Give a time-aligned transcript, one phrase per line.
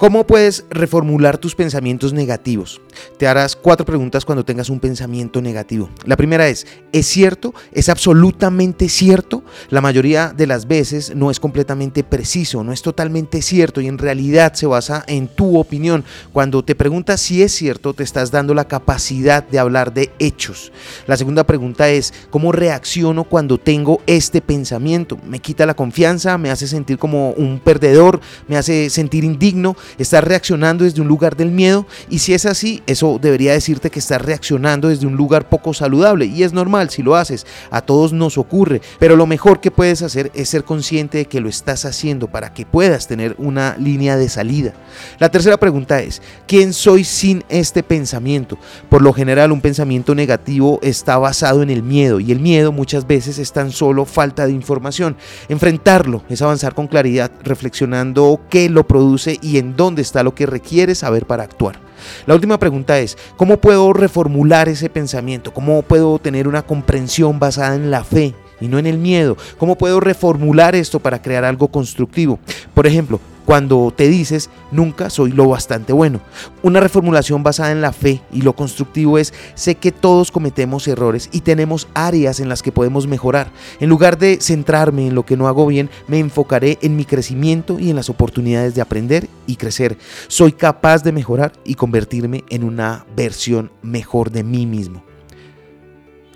[0.00, 2.80] ¿Cómo puedes reformular tus pensamientos negativos?
[3.18, 5.90] Te harás cuatro preguntas cuando tengas un pensamiento negativo.
[6.06, 7.52] La primera es, ¿es cierto?
[7.70, 9.39] ¿Es absolutamente cierto?
[9.70, 13.98] La mayoría de las veces no es completamente preciso, no es totalmente cierto y en
[13.98, 16.04] realidad se basa en tu opinión.
[16.32, 20.72] Cuando te preguntas si es cierto, te estás dando la capacidad de hablar de hechos.
[21.06, 25.18] La segunda pregunta es, ¿cómo reacciono cuando tengo este pensamiento?
[25.26, 26.38] ¿Me quita la confianza?
[26.38, 28.20] ¿Me hace sentir como un perdedor?
[28.48, 29.76] ¿Me hace sentir indigno?
[29.98, 31.86] ¿Estás reaccionando desde un lugar del miedo?
[32.08, 36.26] Y si es así, eso debería decirte que estás reaccionando desde un lugar poco saludable.
[36.26, 37.46] Y es normal si lo haces.
[37.70, 38.80] A todos nos ocurre.
[38.98, 42.52] Pero lo mejor que puedes hacer es ser consciente de que lo estás haciendo para
[42.52, 44.74] que puedas tener una línea de salida.
[45.18, 48.58] La tercera pregunta es, ¿quién soy sin este pensamiento?
[48.90, 52.20] Por lo general, un pensamiento negativo está basado en el miedo.
[52.20, 55.16] Y el miedo muchas veces es tan solo falta de información.
[55.48, 60.46] Enfrentarlo es avanzar con claridad, reflexionando qué lo produce y en dónde está lo que
[60.46, 61.80] requiere saber para actuar.
[62.26, 65.54] La última pregunta es, ¿cómo puedo reformular ese pensamiento?
[65.54, 68.34] ¿Cómo puedo tener una comprensión basada en la fe?
[68.60, 69.36] Y no en el miedo.
[69.58, 72.38] ¿Cómo puedo reformular esto para crear algo constructivo?
[72.74, 76.20] Por ejemplo, cuando te dices, nunca soy lo bastante bueno.
[76.62, 81.28] Una reformulación basada en la fe y lo constructivo es, sé que todos cometemos errores
[81.32, 83.50] y tenemos áreas en las que podemos mejorar.
[83.80, 87.80] En lugar de centrarme en lo que no hago bien, me enfocaré en mi crecimiento
[87.80, 89.98] y en las oportunidades de aprender y crecer.
[90.28, 95.02] Soy capaz de mejorar y convertirme en una versión mejor de mí mismo.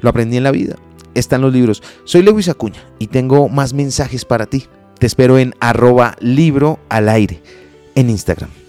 [0.01, 0.75] Lo aprendí en la vida.
[1.15, 1.83] Están los libros.
[2.05, 4.67] Soy Lewis Acuña y tengo más mensajes para ti.
[4.99, 7.43] Te espero en arroba libro al aire
[7.95, 8.64] en Instagram.